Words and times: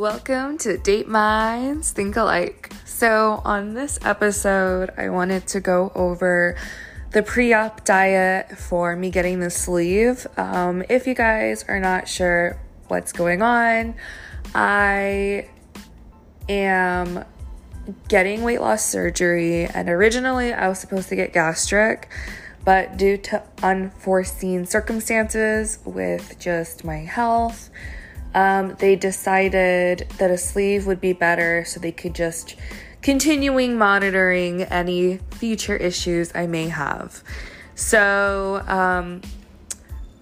Welcome 0.00 0.56
to 0.60 0.78
Date 0.78 1.08
Minds 1.08 1.90
Think 1.90 2.16
Alike. 2.16 2.72
So, 2.86 3.42
on 3.44 3.74
this 3.74 3.98
episode, 4.02 4.88
I 4.96 5.10
wanted 5.10 5.46
to 5.48 5.60
go 5.60 5.92
over 5.94 6.56
the 7.12 7.22
pre 7.22 7.52
op 7.52 7.84
diet 7.84 8.56
for 8.56 8.96
me 8.96 9.10
getting 9.10 9.40
the 9.40 9.50
sleeve. 9.50 10.26
Um, 10.38 10.82
if 10.88 11.06
you 11.06 11.14
guys 11.14 11.66
are 11.68 11.78
not 11.78 12.08
sure 12.08 12.58
what's 12.88 13.12
going 13.12 13.42
on, 13.42 13.94
I 14.54 15.50
am 16.48 17.26
getting 18.08 18.42
weight 18.42 18.62
loss 18.62 18.82
surgery, 18.82 19.66
and 19.66 19.90
originally 19.90 20.54
I 20.54 20.68
was 20.68 20.78
supposed 20.78 21.10
to 21.10 21.14
get 21.14 21.34
gastric, 21.34 22.08
but 22.64 22.96
due 22.96 23.18
to 23.18 23.42
unforeseen 23.62 24.64
circumstances 24.64 25.78
with 25.84 26.38
just 26.38 26.84
my 26.84 27.00
health, 27.00 27.68
um, 28.34 28.76
they 28.78 28.96
decided 28.96 30.08
that 30.18 30.30
a 30.30 30.38
sleeve 30.38 30.86
would 30.86 31.00
be 31.00 31.12
better 31.12 31.64
so 31.64 31.80
they 31.80 31.92
could 31.92 32.14
just 32.14 32.56
continuing 33.02 33.76
monitoring 33.76 34.62
any 34.62 35.18
future 35.32 35.76
issues 35.76 36.32
I 36.34 36.46
may 36.46 36.68
have. 36.68 37.22
So, 37.74 38.62
um, 38.66 39.22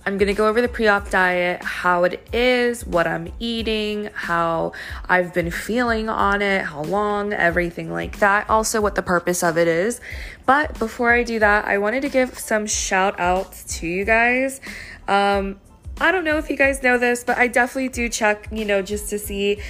I'm 0.08 0.16
gonna 0.16 0.32
go 0.32 0.48
over 0.48 0.62
the 0.62 0.68
pre 0.68 0.88
op 0.88 1.10
diet, 1.10 1.62
how 1.62 2.04
it 2.04 2.26
is, 2.32 2.86
what 2.86 3.06
I'm 3.06 3.30
eating, 3.40 4.08
how 4.14 4.72
I've 5.06 5.34
been 5.34 5.50
feeling 5.50 6.08
on 6.08 6.40
it, 6.40 6.64
how 6.64 6.82
long, 6.84 7.34
everything 7.34 7.92
like 7.92 8.18
that. 8.20 8.48
Also, 8.48 8.80
what 8.80 8.94
the 8.94 9.02
purpose 9.02 9.42
of 9.42 9.58
it 9.58 9.68
is. 9.68 10.00
But 10.46 10.78
before 10.78 11.12
I 11.12 11.24
do 11.24 11.38
that, 11.40 11.66
I 11.66 11.77
wanted 11.77 12.00
to 12.02 12.08
give 12.08 12.38
some 12.38 12.66
shout 12.66 13.20
outs 13.20 13.64
to 13.80 13.86
you 13.86 14.06
guys. 14.06 14.62
Um, 15.06 15.60
I 16.00 16.12
don't 16.12 16.24
know 16.24 16.38
if 16.38 16.48
you 16.48 16.56
guys 16.56 16.82
know 16.82 16.96
this, 16.96 17.24
but 17.24 17.38
I 17.38 17.48
definitely 17.48 17.88
do 17.88 18.08
check, 18.08 18.48
you 18.52 18.64
know, 18.64 18.82
just 18.82 19.10
to 19.10 19.18
see 19.18 19.60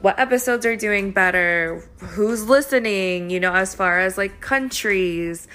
what 0.00 0.18
episodes 0.18 0.66
are 0.66 0.76
doing 0.76 1.12
better, 1.12 1.88
who's 1.98 2.48
listening, 2.48 3.30
you 3.30 3.38
know, 3.38 3.54
as 3.54 3.74
far 3.74 4.00
as 4.00 4.18
like 4.18 4.40
countries. 4.40 5.46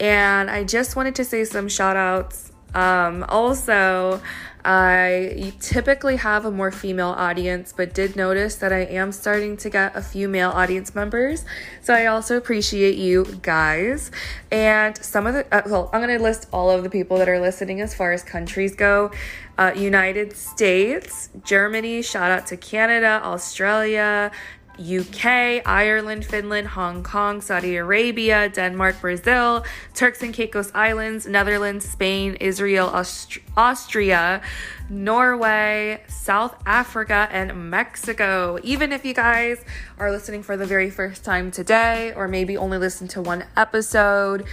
And 0.00 0.50
I 0.50 0.64
just 0.64 0.96
wanted 0.96 1.14
to 1.16 1.24
say 1.24 1.44
some 1.44 1.68
shout 1.68 1.96
outs 1.96 2.48
um, 2.74 3.24
also, 3.28 4.20
I 4.64 5.54
typically 5.60 6.16
have 6.16 6.44
a 6.44 6.50
more 6.50 6.70
female 6.70 7.08
audience, 7.08 7.72
but 7.74 7.94
did 7.94 8.16
notice 8.16 8.56
that 8.56 8.72
I 8.72 8.80
am 8.80 9.12
starting 9.12 9.56
to 9.58 9.70
get 9.70 9.96
a 9.96 10.02
few 10.02 10.28
male 10.28 10.50
audience 10.50 10.94
members. 10.94 11.44
So 11.80 11.94
I 11.94 12.06
also 12.06 12.36
appreciate 12.36 12.96
you 12.96 13.24
guys. 13.40 14.10
And 14.50 14.96
some 14.98 15.26
of 15.26 15.34
the, 15.34 15.54
uh, 15.54 15.62
well, 15.66 15.88
I'm 15.92 16.02
going 16.02 16.16
to 16.16 16.22
list 16.22 16.48
all 16.52 16.70
of 16.70 16.82
the 16.82 16.90
people 16.90 17.18
that 17.18 17.28
are 17.28 17.40
listening 17.40 17.80
as 17.80 17.94
far 17.94 18.12
as 18.12 18.22
countries 18.22 18.74
go 18.74 19.10
uh, 19.58 19.72
United 19.76 20.34
States, 20.36 21.30
Germany, 21.44 22.00
shout 22.00 22.30
out 22.30 22.46
to 22.46 22.56
Canada, 22.56 23.20
Australia, 23.24 24.30
UK, 24.78 25.60
Ireland, 25.66 26.24
Finland, 26.24 26.68
Hong 26.68 27.02
Kong, 27.02 27.40
Saudi 27.40 27.76
Arabia, 27.76 28.48
Denmark, 28.48 29.00
Brazil, 29.00 29.64
Turks 29.92 30.22
and 30.22 30.32
Caicos 30.32 30.70
Islands, 30.72 31.26
Netherlands, 31.26 31.84
Spain, 31.84 32.36
Israel, 32.36 32.86
Aust- 32.86 33.38
Austria, 33.56 34.40
Norway, 34.88 36.02
South 36.06 36.54
Africa, 36.64 37.28
and 37.32 37.70
Mexico. 37.70 38.58
Even 38.62 38.92
if 38.92 39.04
you 39.04 39.14
guys 39.14 39.64
are 39.98 40.12
listening 40.12 40.44
for 40.44 40.56
the 40.56 40.66
very 40.66 40.90
first 40.90 41.24
time 41.24 41.50
today, 41.50 42.12
or 42.14 42.28
maybe 42.28 42.56
only 42.56 42.78
listen 42.78 43.08
to 43.08 43.20
one 43.20 43.44
episode, 43.56 44.44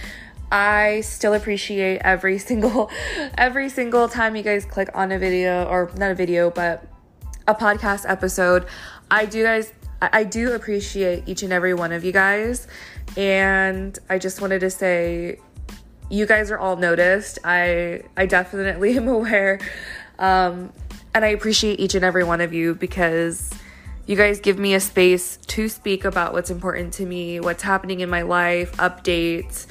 I 0.50 1.00
still 1.02 1.34
appreciate 1.34 2.00
every 2.02 2.38
single 2.48 2.90
every 3.36 3.68
single 3.68 4.08
time 4.08 4.36
you 4.36 4.42
guys 4.42 4.64
click 4.64 4.90
on 4.94 5.12
a 5.12 5.18
video 5.18 5.64
or 5.64 5.90
not 5.96 6.10
a 6.10 6.14
video 6.14 6.50
but 6.50 6.86
a 7.48 7.54
podcast 7.54 8.08
episode. 8.08 8.66
I 9.10 9.26
do 9.26 9.42
guys 9.42 9.72
I 10.00 10.24
do 10.24 10.52
appreciate 10.52 11.24
each 11.26 11.42
and 11.42 11.52
every 11.52 11.74
one 11.74 11.92
of 11.92 12.04
you 12.04 12.12
guys. 12.12 12.66
And 13.16 13.98
I 14.10 14.18
just 14.18 14.40
wanted 14.40 14.60
to 14.60 14.70
say, 14.70 15.38
you 16.10 16.26
guys 16.26 16.50
are 16.50 16.58
all 16.58 16.76
noticed. 16.76 17.38
I 17.44 18.02
I 18.16 18.26
definitely 18.26 18.96
am 18.96 19.08
aware. 19.08 19.58
Um, 20.18 20.72
and 21.14 21.24
I 21.24 21.28
appreciate 21.28 21.80
each 21.80 21.94
and 21.94 22.04
every 22.04 22.24
one 22.24 22.40
of 22.40 22.52
you 22.52 22.74
because 22.74 23.50
you 24.06 24.16
guys 24.16 24.40
give 24.40 24.58
me 24.58 24.74
a 24.74 24.80
space 24.80 25.38
to 25.48 25.68
speak 25.68 26.04
about 26.04 26.32
what's 26.32 26.50
important 26.50 26.94
to 26.94 27.06
me, 27.06 27.40
what's 27.40 27.62
happening 27.62 28.00
in 28.00 28.08
my 28.08 28.22
life, 28.22 28.72
updates, 28.76 29.66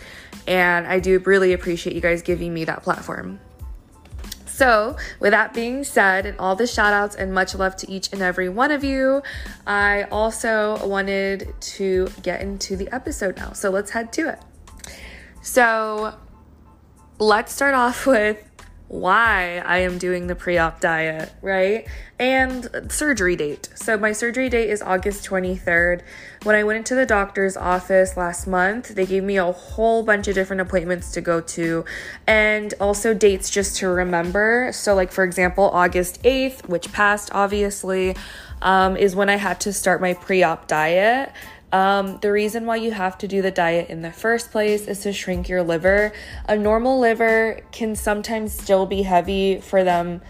and 0.48 0.86
I 0.86 1.00
do 1.00 1.20
really 1.20 1.54
appreciate 1.54 1.96
you 1.96 2.02
guys 2.02 2.22
giving 2.22 2.54
me 2.54 2.66
that 2.66 2.84
platform. 2.84 3.40
So, 4.46 4.96
with 5.20 5.32
that 5.32 5.54
being 5.54 5.84
said, 5.84 6.26
and 6.26 6.40
all 6.40 6.56
the 6.56 6.66
shout 6.66 6.94
outs 6.94 7.16
and 7.16 7.34
much 7.34 7.56
love 7.56 7.76
to 7.78 7.92
each 7.92 8.14
and 8.14 8.22
every 8.22 8.48
one 8.48 8.72
of 8.72 8.86
you, 8.86 9.22
I 9.68 10.04
also 10.04 10.86
wanted 10.88 11.54
to 11.60 12.08
get 12.22 12.42
into 12.42 12.78
the 12.78 12.88
episode 12.96 13.36
now. 13.36 13.52
So, 13.52 13.70
let's 13.70 13.92
head 13.92 14.14
to 14.14 14.30
it. 14.30 14.40
So, 15.42 16.16
let's 17.20 17.54
start 17.54 17.74
off 17.74 18.06
with 18.08 18.50
why 19.00 19.62
I 19.66 19.80
am 19.80 19.98
doing 19.98 20.28
the 20.28 20.36
pre 20.36 20.58
op 20.58 20.80
diet, 20.80 21.32
right? 21.42 21.88
And 22.18 22.70
surgery 22.90 23.36
date. 23.36 23.70
So, 23.76 23.98
my 23.98 24.12
surgery 24.12 24.50
date 24.50 24.70
is 24.70 24.82
August 24.82 25.26
23rd. 25.26 26.02
When 26.44 26.56
I 26.56 26.64
went 26.64 26.78
into 26.78 26.96
the 26.96 27.06
doctor's 27.06 27.58
office 27.58 28.16
last 28.16 28.48
month, 28.48 28.96
they 28.96 29.06
gave 29.06 29.24
me 29.24 29.38
a 29.38 29.52
whole 29.52 30.04
bunch 30.04 30.28
of 30.28 30.36
different 30.36 30.62
appointments 30.62 31.12
to 31.12 31.22
go 31.22 31.42
to 31.42 31.84
and 32.28 32.74
also 32.80 33.14
dates 33.14 33.50
just 33.50 33.78
to 33.78 33.88
remember. 33.88 34.70
So, 34.74 34.96
like, 34.96 35.12
for 35.12 35.24
example, 35.24 35.70
August 35.72 36.22
8th, 36.24 36.68
which 36.68 36.92
passed 36.92 37.30
obviously, 37.34 38.16
um, 38.62 38.96
is 38.98 39.16
when 39.16 39.30
I 39.30 39.36
had 39.36 39.60
to 39.62 39.74
start 39.74 40.02
my 40.02 40.14
pre 40.14 40.44
op 40.44 40.68
diet. 40.68 41.32
Um, 41.72 42.20
the 42.22 42.32
reason 42.32 42.66
why 42.66 42.78
you 42.78 42.92
have 42.92 43.18
to 43.20 43.28
do 43.28 43.42
the 43.42 43.52
diet 43.52 43.90
in 43.90 44.02
the 44.02 44.12
first 44.12 44.52
place 44.52 44.88
is 44.88 45.00
to 45.02 45.12
shrink 45.12 45.50
your 45.50 45.64
liver. 45.64 46.14
A 46.48 46.56
normal 46.56 47.00
liver 47.00 47.62
can 47.72 47.96
sometimes 47.96 48.54
still 48.54 48.86
be 48.86 49.02
heavy 49.02 49.60
for 49.60 49.84
them. 49.84 50.22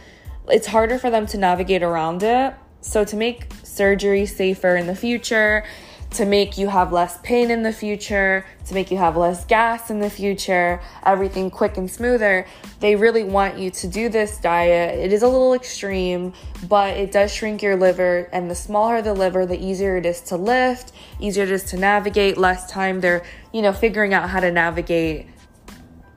It's 0.48 0.68
harder 0.68 0.98
for 0.98 1.10
them 1.10 1.26
to 1.28 1.38
navigate 1.38 1.84
around 1.84 2.24
it. 2.24 2.54
So, 2.82 3.04
to 3.04 3.16
make 3.16 3.48
surgery 3.64 4.26
safer 4.26 4.76
in 4.76 4.86
the 4.86 4.96
future, 4.96 5.66
to 6.16 6.26
make 6.26 6.58
you 6.58 6.68
have 6.68 6.94
less 6.94 7.18
pain 7.24 7.52
in 7.52 7.64
the 7.64 7.74
future, 7.74 8.46
to 8.66 8.74
make 8.74 8.90
you 8.90 8.98
have 8.98 9.18
less 9.18 9.46
gas 9.46 9.90
in 9.90 10.00
the 10.00 10.10
future, 10.10 10.82
everything 11.06 11.50
quick 11.50 11.78
and 11.78 11.90
smoother. 11.90 12.48
They 12.80 12.96
really 12.96 13.24
want 13.24 13.58
you 13.58 13.70
to 13.72 13.88
do 13.88 14.10
this 14.10 14.38
diet. 14.38 14.98
It 14.98 15.12
is 15.12 15.24
a 15.24 15.28
little 15.28 15.54
extreme, 15.54 16.34
but 16.68 16.96
it 16.96 17.12
does 17.12 17.34
shrink 17.34 17.62
your 17.62 17.76
liver. 17.76 18.30
And 18.32 18.50
the 18.50 18.56
smaller 18.56 19.02
the 19.02 19.14
liver, 19.14 19.46
the 19.46 19.58
easier 19.58 19.98
it 19.98 20.06
is 20.06 20.22
to 20.22 20.38
lift, 20.38 20.94
easier 21.20 21.44
it 21.44 21.52
is 21.52 21.64
to 21.66 21.78
navigate, 21.78 22.38
less 22.38 22.70
time 22.72 23.02
they're, 23.02 23.26
you 23.52 23.62
know, 23.62 23.74
figuring 23.74 24.14
out 24.14 24.30
how 24.30 24.40
to 24.40 24.52
navigate 24.52 25.28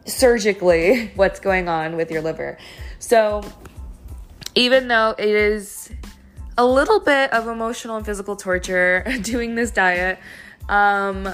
surgically 0.06 1.08
what's 1.16 1.40
going 1.40 1.68
on 1.68 1.96
with 1.96 2.10
your 2.10 2.22
liver. 2.22 2.58
So, 2.98 3.42
even 4.54 4.88
though 4.88 5.14
it 5.18 5.28
is 5.28 5.92
a 6.58 6.66
little 6.66 6.98
bit 6.98 7.32
of 7.32 7.46
emotional 7.46 7.96
and 7.96 8.04
physical 8.04 8.34
torture 8.34 9.06
doing 9.22 9.54
this 9.54 9.70
diet. 9.70 10.18
Um, 10.68 11.32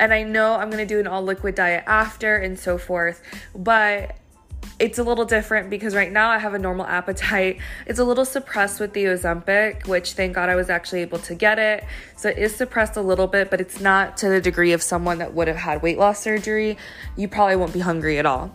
and 0.00 0.12
I 0.12 0.24
know 0.24 0.54
I'm 0.54 0.68
gonna 0.68 0.84
do 0.84 0.98
an 0.98 1.06
all 1.06 1.22
liquid 1.22 1.54
diet 1.54 1.84
after 1.86 2.36
and 2.36 2.58
so 2.58 2.76
forth, 2.76 3.22
but 3.54 4.16
it's 4.80 4.98
a 4.98 5.04
little 5.04 5.24
different 5.24 5.70
because 5.70 5.94
right 5.94 6.10
now 6.10 6.30
I 6.30 6.38
have 6.38 6.54
a 6.54 6.58
normal 6.58 6.86
appetite. 6.86 7.60
It's 7.86 8.00
a 8.00 8.04
little 8.04 8.24
suppressed 8.24 8.80
with 8.80 8.94
the 8.94 9.04
Ozempic, 9.04 9.86
which 9.86 10.14
thank 10.14 10.34
God 10.34 10.48
I 10.48 10.56
was 10.56 10.68
actually 10.68 11.02
able 11.02 11.18
to 11.20 11.34
get 11.36 11.60
it. 11.60 11.84
So 12.16 12.28
it 12.30 12.38
is 12.38 12.56
suppressed 12.56 12.96
a 12.96 13.02
little 13.02 13.28
bit, 13.28 13.50
but 13.50 13.60
it's 13.60 13.78
not 13.80 14.16
to 14.18 14.28
the 14.28 14.40
degree 14.40 14.72
of 14.72 14.82
someone 14.82 15.18
that 15.18 15.34
would 15.34 15.46
have 15.46 15.58
had 15.58 15.82
weight 15.82 15.98
loss 15.98 16.18
surgery. 16.18 16.76
You 17.16 17.28
probably 17.28 17.54
won't 17.54 17.72
be 17.72 17.80
hungry 17.80 18.18
at 18.18 18.26
all. 18.26 18.50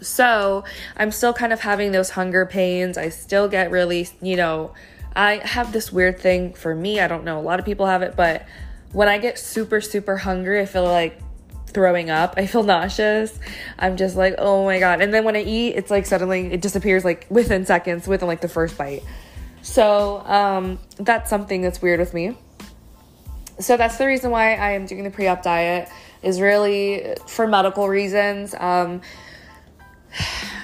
So 0.00 0.64
I'm 0.96 1.10
still 1.10 1.32
kind 1.32 1.52
of 1.52 1.60
having 1.60 1.92
those 1.92 2.10
hunger 2.10 2.46
pains. 2.46 2.96
I 2.96 3.08
still 3.08 3.48
get 3.48 3.70
really, 3.70 4.08
you 4.22 4.36
know, 4.36 4.72
I 5.14 5.36
have 5.44 5.72
this 5.72 5.92
weird 5.92 6.20
thing 6.20 6.54
for 6.54 6.74
me. 6.74 7.00
I 7.00 7.08
don't 7.08 7.24
know, 7.24 7.38
a 7.38 7.42
lot 7.42 7.58
of 7.58 7.64
people 7.64 7.86
have 7.86 8.02
it, 8.02 8.14
but 8.16 8.46
when 8.92 9.08
I 9.08 9.18
get 9.18 9.38
super, 9.38 9.80
super 9.80 10.16
hungry, 10.16 10.60
I 10.60 10.66
feel 10.66 10.84
like 10.84 11.20
throwing 11.66 12.10
up. 12.10 12.34
I 12.36 12.46
feel 12.46 12.62
nauseous. 12.64 13.38
I'm 13.78 13.96
just 13.96 14.16
like, 14.16 14.34
oh 14.38 14.64
my 14.64 14.78
God. 14.78 15.00
And 15.00 15.12
then 15.12 15.24
when 15.24 15.36
I 15.36 15.42
eat, 15.42 15.70
it's 15.70 15.90
like 15.90 16.06
suddenly 16.06 16.52
it 16.52 16.60
disappears 16.60 17.04
like 17.04 17.26
within 17.30 17.66
seconds, 17.66 18.06
within 18.06 18.28
like 18.28 18.40
the 18.40 18.48
first 18.48 18.78
bite. 18.78 19.02
So 19.62 20.18
um, 20.24 20.78
that's 20.96 21.28
something 21.28 21.62
that's 21.62 21.82
weird 21.82 22.00
with 22.00 22.14
me. 22.14 22.36
So 23.58 23.76
that's 23.76 23.96
the 23.96 24.06
reason 24.06 24.30
why 24.30 24.54
I 24.54 24.72
am 24.72 24.86
doing 24.86 25.02
the 25.02 25.10
pre 25.10 25.26
op 25.26 25.42
diet, 25.42 25.88
is 26.22 26.40
really 26.40 27.14
for 27.26 27.46
medical 27.46 27.88
reasons. 27.88 28.54
Um, 28.54 29.00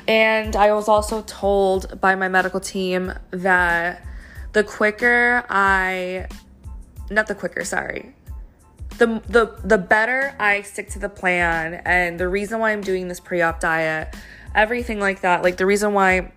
and 0.06 0.56
I 0.56 0.72
was 0.72 0.88
also 0.88 1.22
told 1.22 2.00
by 2.00 2.14
my 2.14 2.28
medical 2.28 2.60
team 2.60 3.12
that 3.30 4.04
the 4.52 4.62
quicker 4.62 5.44
I, 5.48 6.28
not 7.10 7.26
the 7.26 7.34
quicker, 7.34 7.64
sorry, 7.64 8.14
the 8.98 9.20
the 9.28 9.58
the 9.64 9.78
better 9.78 10.36
I 10.38 10.62
stick 10.62 10.88
to 10.90 10.98
the 10.98 11.08
plan 11.08 11.82
and 11.84 12.18
the 12.18 12.28
reason 12.28 12.60
why 12.60 12.72
I'm 12.72 12.80
doing 12.80 13.08
this 13.08 13.18
pre-op 13.18 13.60
diet, 13.60 14.14
everything 14.54 15.00
like 15.00 15.22
that, 15.22 15.42
like 15.42 15.56
the 15.56 15.66
reason 15.66 15.94
why 15.94 16.32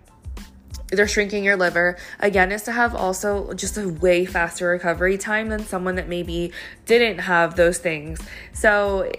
they're 0.90 1.08
shrinking 1.08 1.44
your 1.44 1.58
liver 1.58 1.98
again 2.20 2.52
is 2.52 2.64
to 2.64 2.72
have 2.72 2.96
also 2.96 3.54
just 3.54 3.78
a 3.78 3.90
way 3.90 4.26
faster 4.26 4.70
recovery 4.70 5.18
time 5.18 5.50
than 5.50 5.60
someone 5.66 5.96
that 5.96 6.08
maybe 6.08 6.52
didn't 6.86 7.20
have 7.20 7.56
those 7.56 7.78
things. 7.78 8.20
So 8.54 9.12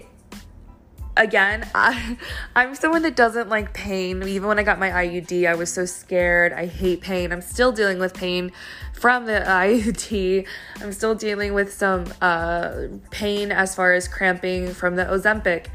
again 1.19 1.67
I, 1.75 2.17
i'm 2.55 2.73
someone 2.73 3.03
that 3.03 3.15
doesn't 3.15 3.49
like 3.49 3.73
pain 3.73 4.23
even 4.23 4.47
when 4.47 4.57
i 4.57 4.63
got 4.63 4.79
my 4.79 4.89
iud 4.89 5.47
i 5.47 5.53
was 5.53 5.71
so 5.71 5.85
scared 5.85 6.53
i 6.53 6.65
hate 6.65 7.01
pain 7.01 7.31
i'm 7.31 7.41
still 7.41 7.71
dealing 7.71 7.99
with 7.99 8.13
pain 8.15 8.51
from 8.99 9.25
the 9.25 9.31
IUD. 9.47 10.45
I'm 10.81 10.91
still 10.91 11.15
dealing 11.15 11.53
with 11.53 11.73
some 11.73 12.05
uh, 12.21 12.87
pain 13.09 13.51
as 13.51 13.73
far 13.73 13.93
as 13.93 14.07
cramping 14.07 14.73
from 14.73 14.95
the 14.95 15.05
Ozempic 15.05 15.67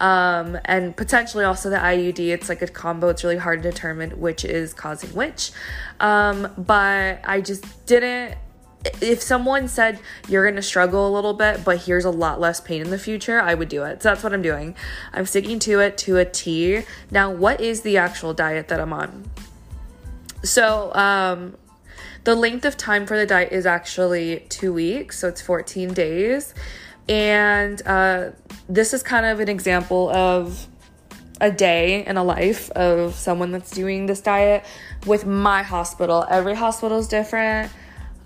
um, 0.00 0.58
and 0.64 0.96
potentially 0.96 1.44
also 1.44 1.70
the 1.70 1.76
IUD. 1.76 2.18
It's 2.18 2.48
like 2.48 2.62
a 2.62 2.66
combo, 2.66 3.08
it's 3.08 3.24
really 3.24 3.36
hard 3.36 3.62
to 3.62 3.70
determine 3.70 4.20
which 4.20 4.44
is 4.44 4.74
causing 4.74 5.10
which. 5.10 5.52
Um, 6.00 6.52
but 6.58 7.20
I 7.24 7.40
just 7.40 7.86
didn't 7.86 8.36
if 9.00 9.22
someone 9.22 9.68
said 9.68 10.00
you're 10.28 10.44
going 10.44 10.56
to 10.56 10.62
struggle 10.62 11.08
a 11.08 11.12
little 11.12 11.34
bit, 11.34 11.64
but 11.64 11.82
here's 11.82 12.04
a 12.04 12.10
lot 12.10 12.40
less 12.40 12.60
pain 12.60 12.80
in 12.80 12.90
the 12.90 12.98
future, 12.98 13.40
I 13.40 13.54
would 13.54 13.68
do 13.68 13.84
it. 13.84 14.02
So 14.02 14.10
that's 14.10 14.22
what 14.22 14.32
I'm 14.32 14.42
doing. 14.42 14.74
I'm 15.12 15.26
sticking 15.26 15.58
to 15.60 15.80
it 15.80 15.98
to 15.98 16.18
a 16.18 16.24
T. 16.24 16.82
Now, 17.10 17.30
what 17.30 17.60
is 17.60 17.82
the 17.82 17.96
actual 17.96 18.34
diet 18.34 18.68
that 18.68 18.80
I'm 18.80 18.92
on? 18.92 19.30
So, 20.42 20.92
um, 20.94 21.56
the 22.24 22.34
length 22.34 22.64
of 22.64 22.76
time 22.76 23.06
for 23.06 23.16
the 23.16 23.26
diet 23.26 23.52
is 23.52 23.66
actually 23.66 24.46
two 24.48 24.72
weeks, 24.72 25.18
so 25.18 25.28
it's 25.28 25.40
14 25.40 25.92
days. 25.92 26.54
And 27.08 27.82
uh, 27.84 28.30
this 28.68 28.94
is 28.94 29.02
kind 29.02 29.26
of 29.26 29.40
an 29.40 29.48
example 29.48 30.08
of 30.10 30.68
a 31.40 31.50
day 31.50 32.06
in 32.06 32.16
a 32.16 32.22
life 32.22 32.70
of 32.70 33.14
someone 33.14 33.50
that's 33.50 33.72
doing 33.72 34.06
this 34.06 34.20
diet 34.20 34.64
with 35.06 35.26
my 35.26 35.64
hospital. 35.64 36.24
Every 36.30 36.54
hospital 36.54 36.98
is 36.98 37.08
different. 37.08 37.72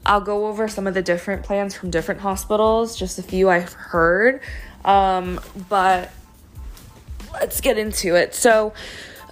I'll 0.07 0.21
go 0.21 0.47
over 0.47 0.69
some 0.69 0.87
of 0.87 0.95
the 0.95 1.03
different 1.03 1.43
plans 1.43 1.75
from 1.75 1.91
different 1.91 2.21
hospitals, 2.21 2.97
just 2.97 3.19
a 3.19 3.23
few 3.23 3.51
I've 3.51 3.73
heard. 3.73 4.41
Um, 4.85 5.41
but 5.69 6.13
let's 7.33 7.61
get 7.61 7.77
into 7.77 8.15
it. 8.15 8.35
So, 8.35 8.73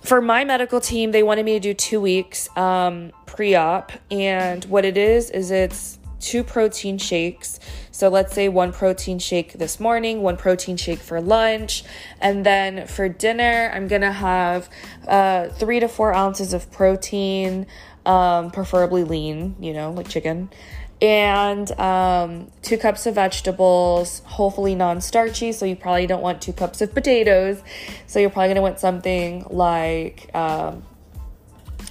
for 0.03 0.21
my 0.21 0.44
medical 0.44 0.81
team, 0.81 1.12
they 1.12 1.23
wanted 1.23 1.44
me 1.47 1.53
to 1.55 1.61
do 1.61 1.73
two 1.73 2.00
weeks 2.00 2.55
um, 2.56 3.12
pre 3.25 3.55
op. 3.55 3.93
And 4.11 4.65
what 4.67 4.85
it 4.85 4.99
is, 4.99 5.31
is 5.31 5.50
it's 5.50 5.99
two 6.25 6.43
protein 6.43 6.97
shakes. 6.97 7.61
So 7.91 8.09
let's 8.09 8.35
say 8.35 8.49
one 8.49 8.73
protein 8.73 9.19
shake 9.19 9.53
this 9.53 9.79
morning, 9.79 10.23
one 10.23 10.37
protein 10.37 10.76
shake 10.76 11.00
for 11.00 11.21
lunch. 11.21 11.85
And 12.21 12.44
then 12.47 12.87
for 12.87 13.09
dinner, 13.09 13.71
I'm 13.73 13.87
to 13.88 14.11
have 14.11 14.69
uh, 15.06 15.49
three 15.49 15.81
to 15.81 15.88
four 15.88 16.15
ounces 16.15 16.55
of 16.55 16.73
protein, 16.73 17.67
um, 18.06 18.50
preferably 18.50 19.05
lean, 19.05 19.56
you 19.61 19.75
know, 19.75 19.93
like 19.93 20.09
chicken 20.09 20.50
and 21.03 21.71
um, 21.79 22.50
two 22.62 22.79
cups 22.79 23.05
of 23.05 23.17
vegetables, 23.17 24.23
hopefully 24.25 24.75
non 24.75 25.03
starchy. 25.03 25.53
So 25.53 25.67
you 25.67 25.76
probably 25.76 26.06
don't 26.06 26.23
want 26.23 26.41
two 26.41 26.55
cups 26.55 26.81
of 26.81 26.94
potatoes. 26.94 27.62
So 28.06 28.19
you're 28.19 28.31
probably 28.31 28.49
gonna 28.49 28.62
want 28.62 28.81
something 28.81 29.47
like 29.50 30.31
um, 30.35 30.82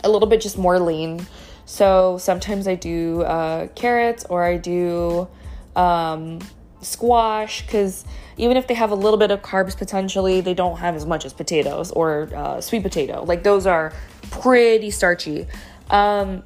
a 0.04 0.10
little 0.10 0.28
bit 0.28 0.42
just 0.42 0.58
more 0.58 0.80
lean. 0.80 1.28
So 1.66 2.18
sometimes 2.18 2.68
I 2.68 2.76
do 2.76 3.22
uh, 3.22 3.68
carrots 3.68 4.26
or 4.26 4.44
I 4.44 4.58
do 4.58 5.28
um, 5.76 6.40
squash 6.82 7.62
because 7.66 8.06
even 8.38 8.58
if 8.58 8.68
they 8.68 8.74
have 8.74 8.92
a 8.92 8.96
little 8.96 9.18
bit 9.18 9.32
of 9.32 9.42
carbs 9.42 9.78
potentially, 9.78 10.42
they 10.42 10.54
don't 10.54 10.78
have 10.78 10.96
as 10.96 11.06
much 11.06 11.26
as 11.26 11.34
potatoes 11.34 11.92
or 11.92 12.30
uh, 12.36 12.62
sweet 12.62 12.84
potato. 12.84 13.24
Like 13.24 13.44
those 13.44 13.66
are 13.66 13.94
pretty 14.30 14.92
starchy. 14.92 15.48
Um, 15.90 16.44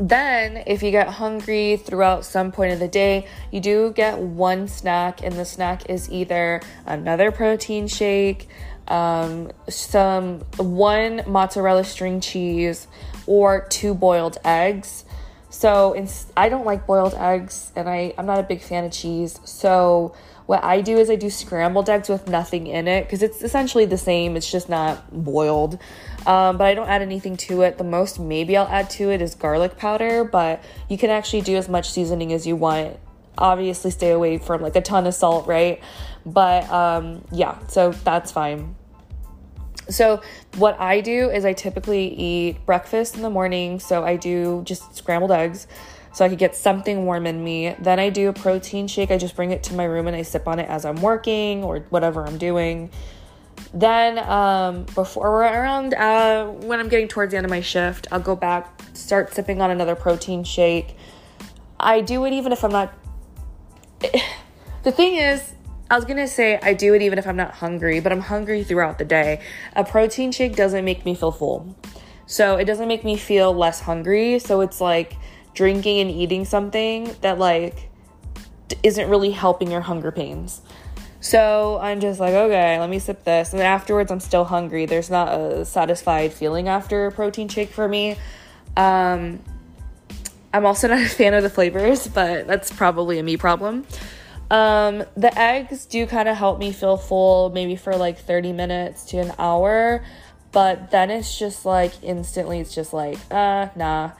then, 0.00 0.62
if 0.68 0.80
you 0.84 0.92
get 0.92 1.08
hungry 1.08 1.76
throughout 1.76 2.24
some 2.24 2.52
point 2.52 2.72
of 2.72 2.78
the 2.78 2.86
day, 2.86 3.26
you 3.50 3.58
do 3.58 3.92
get 3.92 4.18
one 4.18 4.68
snack, 4.68 5.24
and 5.24 5.34
the 5.34 5.44
snack 5.44 5.90
is 5.90 6.08
either 6.12 6.60
another 6.86 7.32
protein 7.32 7.88
shake, 7.88 8.48
um, 8.86 9.50
some 9.68 10.38
one 10.56 11.22
mozzarella 11.26 11.82
string 11.82 12.20
cheese, 12.20 12.86
or 13.28 13.66
two 13.68 13.94
boiled 13.94 14.38
eggs. 14.44 15.04
So, 15.50 15.92
in, 15.92 16.08
I 16.36 16.48
don't 16.48 16.64
like 16.64 16.86
boiled 16.86 17.14
eggs, 17.14 17.72
and 17.76 17.88
I, 17.88 18.14
I'm 18.18 18.26
not 18.26 18.38
a 18.40 18.42
big 18.42 18.60
fan 18.60 18.84
of 18.84 18.92
cheese. 18.92 19.38
So, 19.44 20.14
what 20.46 20.64
I 20.64 20.80
do 20.80 20.96
is 20.96 21.10
I 21.10 21.16
do 21.16 21.28
scrambled 21.28 21.90
eggs 21.90 22.08
with 22.08 22.26
nothing 22.26 22.68
in 22.68 22.88
it 22.88 23.04
because 23.04 23.22
it's 23.22 23.42
essentially 23.42 23.84
the 23.84 23.98
same, 23.98 24.34
it's 24.34 24.50
just 24.50 24.70
not 24.70 25.12
boiled. 25.12 25.78
Um, 26.26 26.56
but 26.56 26.64
I 26.64 26.74
don't 26.74 26.88
add 26.88 27.02
anything 27.02 27.36
to 27.48 27.62
it. 27.62 27.76
The 27.76 27.84
most 27.84 28.18
maybe 28.18 28.56
I'll 28.56 28.68
add 28.68 28.88
to 28.90 29.10
it 29.10 29.20
is 29.20 29.34
garlic 29.34 29.76
powder, 29.76 30.24
but 30.24 30.62
you 30.88 30.96
can 30.96 31.10
actually 31.10 31.42
do 31.42 31.56
as 31.56 31.68
much 31.68 31.90
seasoning 31.90 32.32
as 32.32 32.46
you 32.46 32.56
want. 32.56 32.98
Obviously, 33.36 33.90
stay 33.90 34.10
away 34.10 34.38
from 34.38 34.62
like 34.62 34.74
a 34.74 34.80
ton 34.80 35.06
of 35.06 35.14
salt, 35.14 35.46
right? 35.46 35.82
But 36.24 36.68
um, 36.70 37.24
yeah, 37.30 37.58
so 37.68 37.92
that's 37.92 38.32
fine. 38.32 38.74
So, 39.90 40.20
what 40.56 40.78
I 40.80 41.00
do 41.00 41.30
is 41.30 41.44
I 41.44 41.52
typically 41.52 42.08
eat 42.08 42.66
breakfast 42.66 43.16
in 43.16 43.22
the 43.22 43.30
morning. 43.30 43.80
So, 43.80 44.04
I 44.04 44.16
do 44.16 44.62
just 44.64 44.94
scrambled 44.96 45.32
eggs 45.32 45.66
so 46.12 46.24
I 46.24 46.28
could 46.28 46.38
get 46.38 46.56
something 46.56 47.04
warm 47.04 47.26
in 47.26 47.42
me. 47.42 47.74
Then 47.78 47.98
I 47.98 48.10
do 48.10 48.28
a 48.28 48.32
protein 48.32 48.88
shake. 48.88 49.10
I 49.10 49.18
just 49.18 49.36
bring 49.36 49.50
it 49.50 49.62
to 49.64 49.74
my 49.74 49.84
room 49.84 50.06
and 50.06 50.16
I 50.16 50.22
sip 50.22 50.48
on 50.48 50.58
it 50.58 50.68
as 50.68 50.84
I'm 50.84 51.00
working 51.00 51.62
or 51.62 51.80
whatever 51.90 52.26
I'm 52.26 52.38
doing. 52.38 52.90
Then, 53.74 54.18
um, 54.18 54.84
before 54.94 55.28
around 55.28 55.94
uh, 55.94 56.46
when 56.46 56.80
I'm 56.80 56.88
getting 56.88 57.08
towards 57.08 57.32
the 57.32 57.36
end 57.36 57.44
of 57.44 57.50
my 57.50 57.60
shift, 57.60 58.06
I'll 58.10 58.20
go 58.20 58.34
back, 58.34 58.80
start 58.94 59.34
sipping 59.34 59.60
on 59.60 59.70
another 59.70 59.94
protein 59.94 60.44
shake. 60.44 60.96
I 61.78 62.00
do 62.00 62.24
it 62.24 62.32
even 62.32 62.52
if 62.52 62.64
I'm 62.64 62.72
not. 62.72 62.92
the 64.82 64.92
thing 64.92 65.16
is, 65.16 65.52
I 65.90 65.96
was 65.96 66.04
gonna 66.04 66.28
say 66.28 66.58
I 66.62 66.74
do 66.74 66.94
it 66.94 67.02
even 67.02 67.18
if 67.18 67.26
I'm 67.26 67.36
not 67.36 67.54
hungry, 67.54 68.00
but 68.00 68.12
I'm 68.12 68.20
hungry 68.20 68.62
throughout 68.62 68.98
the 68.98 69.04
day. 69.04 69.40
A 69.74 69.84
protein 69.84 70.32
shake 70.32 70.54
doesn't 70.54 70.84
make 70.84 71.04
me 71.04 71.14
feel 71.14 71.32
full. 71.32 71.74
So 72.26 72.56
it 72.56 72.66
doesn't 72.66 72.88
make 72.88 73.04
me 73.04 73.16
feel 73.16 73.54
less 73.54 73.80
hungry. 73.80 74.38
So 74.38 74.60
it's 74.60 74.80
like 74.80 75.16
drinking 75.54 76.00
and 76.00 76.10
eating 76.10 76.44
something 76.44 77.16
that 77.22 77.38
like 77.38 77.88
isn't 78.82 79.08
really 79.08 79.30
helping 79.30 79.70
your 79.70 79.80
hunger 79.80 80.12
pains. 80.12 80.60
So 81.20 81.78
I'm 81.80 82.00
just 82.00 82.20
like, 82.20 82.34
okay, 82.34 82.78
let 82.78 82.88
me 82.90 82.98
sip 82.98 83.24
this. 83.24 83.50
And 83.50 83.58
then 83.58 83.66
afterwards, 83.66 84.10
I'm 84.12 84.20
still 84.20 84.44
hungry. 84.44 84.86
There's 84.86 85.10
not 85.10 85.28
a 85.28 85.64
satisfied 85.64 86.32
feeling 86.32 86.68
after 86.68 87.06
a 87.06 87.12
protein 87.12 87.48
shake 87.48 87.70
for 87.70 87.88
me. 87.88 88.16
Um, 88.76 89.40
I'm 90.52 90.64
also 90.64 90.86
not 90.88 91.00
a 91.00 91.08
fan 91.08 91.34
of 91.34 91.42
the 91.42 91.50
flavors, 91.50 92.06
but 92.06 92.46
that's 92.46 92.70
probably 92.70 93.18
a 93.18 93.22
me 93.22 93.36
problem. 93.36 93.84
Um, 94.50 95.04
the 95.16 95.36
eggs 95.38 95.84
do 95.84 96.06
kind 96.06 96.28
of 96.28 96.36
help 96.36 96.58
me 96.58 96.72
feel 96.72 96.96
full, 96.96 97.50
maybe 97.50 97.76
for 97.76 97.96
like 97.96 98.18
30 98.18 98.52
minutes 98.52 99.04
to 99.06 99.18
an 99.18 99.32
hour. 99.38 100.04
But 100.52 100.90
then 100.90 101.10
it's 101.10 101.38
just 101.38 101.66
like 101.66 101.92
instantly, 102.02 102.60
it's 102.60 102.74
just 102.74 102.92
like, 102.92 103.18
uh, 103.30 103.68
nah. 103.76 104.12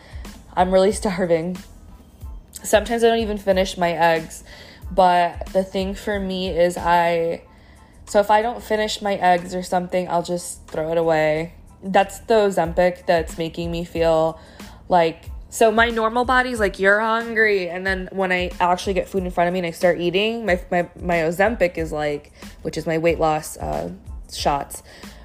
I'm 0.54 0.72
really 0.72 0.92
starving. 1.02 1.56
Sometimes 2.52 3.04
I 3.04 3.08
don't 3.08 3.20
even 3.20 3.38
finish 3.38 3.78
my 3.78 3.92
eggs, 3.92 4.42
but 4.90 5.46
the 5.52 5.62
thing 5.62 5.94
for 5.94 6.18
me 6.18 6.48
is 6.48 6.76
I 6.76 7.42
so 8.08 8.20
if 8.20 8.30
I 8.30 8.40
don't 8.40 8.62
finish 8.62 9.02
my 9.02 9.14
eggs 9.16 9.54
or 9.54 9.62
something, 9.62 10.08
I'll 10.08 10.22
just 10.22 10.66
throw 10.66 10.90
it 10.92 10.98
away. 10.98 11.52
That's 11.82 12.20
the 12.20 12.34
Ozempic 12.34 13.04
that's 13.04 13.36
making 13.36 13.70
me 13.70 13.84
feel 13.84 14.40
like 14.88 15.26
so 15.50 15.70
my 15.70 15.88
normal 15.90 16.24
body's 16.24 16.60
like 16.60 16.78
you're 16.78 17.00
hungry 17.00 17.68
and 17.68 17.86
then 17.86 18.08
when 18.12 18.32
I 18.32 18.50
actually 18.60 18.94
get 18.94 19.08
food 19.08 19.24
in 19.24 19.30
front 19.30 19.48
of 19.48 19.52
me 19.52 19.60
and 19.60 19.66
I 19.66 19.70
start 19.70 20.00
eating, 20.00 20.44
my 20.44 20.60
my 20.70 20.88
my 21.00 21.16
Ozempic 21.16 21.78
is 21.78 21.92
like 21.92 22.32
which 22.62 22.76
is 22.76 22.86
my 22.86 22.98
weight 22.98 23.18
loss 23.18 23.56
uh, 23.56 23.90
shots. 24.32 24.82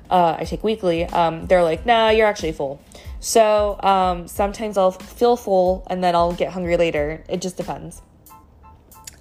Uh, 0.10 0.38
I 0.40 0.46
take 0.46 0.64
weekly. 0.64 1.06
Um, 1.06 1.48
they're 1.48 1.64
like, 1.64 1.86
nah, 1.86 2.10
you're 2.10 2.28
actually 2.28 2.52
full. 2.52 2.80
So 3.20 3.80
um, 3.82 4.28
sometimes 4.28 4.78
I'll 4.78 4.92
feel 4.92 5.36
full 5.36 5.88
and 5.90 6.04
then 6.04 6.14
I'll 6.16 6.34
get 6.34 6.52
hungry 6.52 6.78
later. 6.78 7.24
It 7.28 7.42
just 7.42 7.58
depends. 7.58 8.02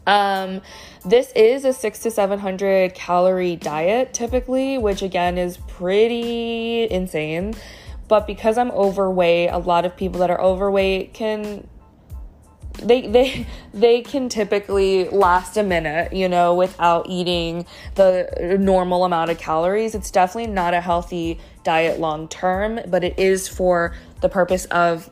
Um, 0.07 0.61
this 1.05 1.33
is 1.37 1.65
a 1.65 1.73
six 1.73 2.01
to 2.01 2.11
700 2.11 2.95
calorie 2.95 3.57
diet 3.57 4.13
typically, 4.13 4.79
which 4.79 5.03
again 5.03 5.39
is 5.39 5.57
pretty 5.69 6.91
insane. 6.91 7.55
But 8.09 8.27
because 8.27 8.59
I'm 8.59 8.71
overweight, 8.71 9.51
a 9.51 9.59
lot 9.59 9.85
of 9.85 9.97
people 9.97 10.21
that 10.21 10.31
are 10.31 10.41
overweight 10.41 11.15
can 11.15 11.67
they 12.79 13.07
they 13.07 13.47
they 13.75 14.01
can 14.03 14.29
typically 14.29 15.09
last 15.09 15.57
a 15.57 15.63
minute 15.63 16.13
you 16.13 16.29
know 16.29 16.55
without 16.55 17.07
eating 17.09 17.67
the 17.95 18.57
normal 18.59 19.05
amount 19.05 19.31
of 19.31 19.39
calories. 19.39 19.95
It's 19.95 20.11
definitely 20.11 20.53
not 20.53 20.75
a 20.75 20.81
healthy 20.81 21.39
diet 21.65 22.01
long 22.01 22.29
term 22.29 22.81
but 22.89 23.05
it 23.05 23.19
is 23.19 23.49
for 23.49 23.95
the 24.21 24.29
purpose 24.29 24.65
of 24.67 25.11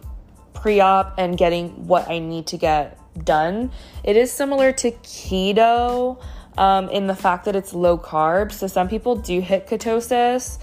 pre-op 0.53 1.15
and 1.17 1.39
getting 1.39 1.87
what 1.87 2.09
i 2.09 2.19
need 2.19 2.47
to 2.49 2.57
get 2.57 2.99
done. 3.25 3.71
It 4.05 4.17
is 4.17 4.33
similar 4.33 4.73
to 4.73 4.91
keto 4.91 6.23
um, 6.59 6.89
in 6.91 7.07
the 7.07 7.15
fact 7.15 7.45
that 7.45 7.57
it's 7.57 7.73
low 7.73 7.97
carb 7.97 8.53
so 8.53 8.67
some 8.67 8.89
people 8.89 9.17
do 9.17 9.41
hit 9.41 9.67
ketosis 9.67 10.59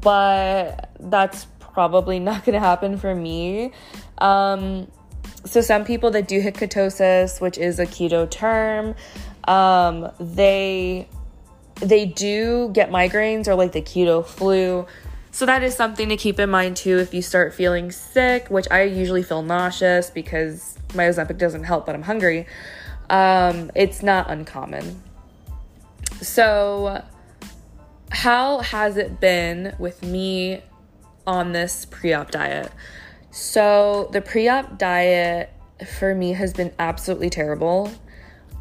but 0.00 0.90
that's 0.98 1.46
probably 1.72 2.18
not 2.18 2.44
going 2.44 2.54
to 2.54 2.60
happen 2.60 2.98
for 2.98 3.14
me. 3.14 3.72
Um, 4.18 4.88
so 5.44 5.60
some 5.60 5.84
people 5.84 6.10
that 6.12 6.28
do 6.28 6.40
hit 6.40 6.54
ketosis, 6.54 7.40
which 7.40 7.58
is 7.58 7.78
a 7.78 7.86
keto 7.86 8.30
term, 8.30 8.94
um, 9.44 10.10
they 10.20 11.08
they 11.76 12.06
do 12.06 12.70
get 12.72 12.90
migraines 12.90 13.48
or 13.48 13.54
like 13.54 13.72
the 13.72 13.82
keto 13.82 14.24
flu. 14.24 14.86
So 15.32 15.46
that 15.46 15.62
is 15.62 15.74
something 15.74 16.10
to 16.10 16.16
keep 16.16 16.38
in 16.38 16.50
mind 16.50 16.76
too 16.76 16.98
if 16.98 17.12
you 17.12 17.22
start 17.22 17.54
feeling 17.54 17.90
sick, 17.90 18.48
which 18.48 18.66
I 18.70 18.82
usually 18.82 19.22
feel 19.22 19.42
nauseous 19.42 20.10
because 20.10 20.78
my 20.94 21.04
Ozempic 21.04 21.38
doesn't 21.38 21.64
help, 21.64 21.86
but 21.86 21.94
I'm 21.94 22.02
hungry. 22.02 22.46
Um, 23.10 23.70
it's 23.74 24.02
not 24.02 24.30
uncommon. 24.30 25.02
So, 26.20 27.02
how 28.10 28.60
has 28.60 28.96
it 28.96 29.20
been 29.20 29.74
with 29.78 30.02
me 30.02 30.62
on 31.26 31.52
this 31.52 31.84
pre 31.84 32.12
op 32.12 32.30
diet? 32.30 32.70
So, 33.30 34.08
the 34.12 34.20
pre 34.20 34.48
op 34.48 34.78
diet 34.78 35.50
for 35.98 36.14
me 36.14 36.32
has 36.32 36.52
been 36.52 36.72
absolutely 36.78 37.30
terrible. 37.30 37.90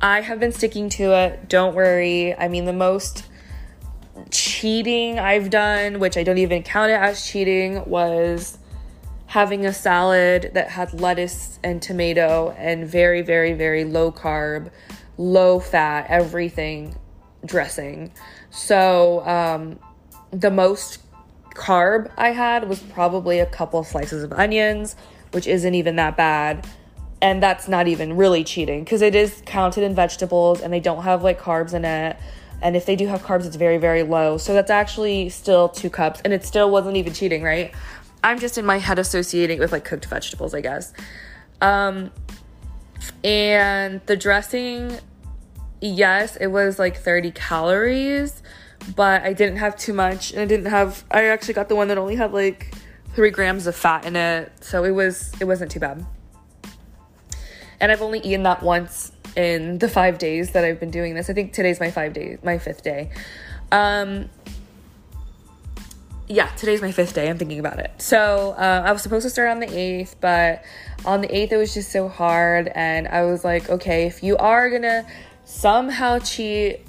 I 0.02 0.22
have 0.22 0.40
been 0.40 0.52
sticking 0.52 0.90
to 0.90 1.14
it. 1.14 1.48
Don't 1.48 1.76
worry. 1.76 2.36
I 2.36 2.48
mean, 2.48 2.66
the 2.66 2.74
most 2.74 3.26
cheating 4.32 5.20
I've 5.20 5.50
done, 5.50 6.00
which 6.00 6.18
I 6.18 6.24
don't 6.24 6.38
even 6.38 6.64
count 6.64 6.92
it 6.92 6.96
as 6.96 7.26
cheating, 7.26 7.86
was 7.86 8.58
having 9.28 9.66
a 9.66 9.74
salad 9.74 10.52
that 10.54 10.70
had 10.70 11.00
lettuce 11.00 11.60
and 11.64 11.82
tomato 11.82 12.54
and 12.58 12.88
very, 12.88 13.22
very, 13.22 13.54
very 13.54 13.86
low 13.86 14.12
carb, 14.12 14.72
low 15.18 15.60
fat, 15.60 16.06
everything 16.10 16.96
dressing. 17.46 18.12
So, 18.50 19.26
um, 19.26 19.80
the 20.32 20.52
most 20.52 21.00
carb 21.54 22.12
I 22.18 22.30
had 22.30 22.68
was 22.68 22.80
probably 22.80 23.40
a 23.40 23.46
couple 23.46 23.84
slices 23.84 24.24
of 24.24 24.34
onions, 24.34 24.96
which 25.32 25.48
isn't 25.48 25.74
even 25.74 25.96
that 25.98 26.18
bad. 26.18 26.68
And 27.22 27.42
that's 27.42 27.68
not 27.68 27.88
even 27.88 28.18
really 28.18 28.44
cheating 28.44 28.84
because 28.84 29.02
it 29.02 29.14
is 29.14 29.44
counted 29.46 29.84
in 29.84 29.94
vegetables 29.94 30.62
and 30.62 30.74
they 30.74 30.80
don't 30.80 31.04
have 31.04 31.24
like 31.24 31.40
carbs 31.40 31.74
in 31.74 31.86
it. 31.86 32.18
And 32.64 32.76
if 32.76 32.86
they 32.86 32.96
do 32.96 33.08
have 33.08 33.22
carbs, 33.24 33.46
it's 33.46 33.56
very, 33.56 33.78
very 33.78 34.04
low. 34.04 34.38
So 34.38 34.54
that's 34.54 34.72
actually 34.72 35.30
still 35.30 35.70
two 35.70 35.90
cups. 35.90 36.22
And 36.24 36.34
it 36.34 36.46
still 36.46 36.70
wasn't 36.70 36.98
even 36.98 37.14
cheating, 37.14 37.44
right? 37.44 37.74
I'm 38.24 38.40
just 38.40 38.58
in 38.58 38.66
my 38.66 38.78
head 38.78 39.00
associating 39.00 39.60
with 39.60 39.72
like 39.72 39.84
cooked 39.84 40.06
vegetables, 40.06 40.54
I 40.54 40.62
guess. 40.62 40.94
Um, 41.60 42.12
and 43.24 44.02
the 44.06 44.16
dressing, 44.16 44.98
yes, 45.80 46.36
it 46.36 46.48
was 46.48 46.78
like 46.78 46.98
30 46.98 47.32
calories, 47.32 48.42
but 48.96 49.24
I 49.24 49.34
didn't 49.34 49.58
have 49.58 49.76
too 49.76 49.94
much. 49.94 50.32
And 50.32 50.42
I 50.42 50.46
didn't 50.46 50.68
have, 50.68 51.04
I 51.12 51.26
actually 51.26 51.54
got 51.54 51.70
the 51.70 51.76
one 51.76 51.88
that 51.90 51.98
only 51.98 52.16
had 52.16 52.34
like 52.34 52.74
three 53.14 53.30
grams 53.30 53.68
of 53.68 53.76
fat 53.76 54.06
in 54.06 54.16
it. 54.16 54.52
So 54.62 54.84
it 54.84 54.92
was, 54.92 55.34
it 55.40 55.46
wasn't 55.46 55.72
too 55.72 55.80
bad. 55.80 56.06
And 57.80 57.92
I've 57.92 58.02
only 58.02 58.20
eaten 58.20 58.44
that 58.44 58.62
once 58.62 59.12
in 59.36 59.80
the 59.80 59.90
five 59.90 60.18
days 60.18 60.52
that 60.52 60.64
I've 60.64 60.80
been 60.80 60.92
doing 60.92 61.16
this. 61.16 61.30
I 61.30 61.34
think 61.34 61.54
today's 61.54 61.80
my 61.80 61.92
five 61.92 62.14
days, 62.14 62.40
my 62.44 62.58
fifth 62.58 62.84
day. 62.84 63.12
Um, 63.72 64.30
yeah, 66.28 66.48
today's 66.56 66.82
my 66.82 66.92
fifth 66.92 67.14
day. 67.14 67.30
I'm 67.30 67.38
thinking 67.38 67.60
about 67.60 67.80
it. 67.80 67.92
So 67.98 68.56
uh, 68.58 68.84
I 68.86 68.92
was 68.92 69.02
supposed 69.02 69.24
to 69.24 69.30
start 69.30 69.50
on 69.50 69.60
the 69.60 69.68
8th, 69.68 70.16
but 70.22 70.64
on 71.06 71.22
the 71.22 71.28
8th, 71.28 71.52
it 71.52 71.58
was 71.58 71.74
just 71.74 71.92
so 71.92 72.08
hard. 72.08 72.72
And 72.74 73.08
I 73.08 73.24
was 73.24 73.44
like, 73.44 73.70
okay, 73.70 74.06
if 74.06 74.24
you 74.24 74.38
are 74.38 74.70
going 74.70 74.84
to 74.84 75.06
somehow 75.46 76.20
cheat, 76.20 76.86